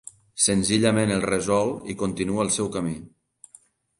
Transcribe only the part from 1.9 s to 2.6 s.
i continua el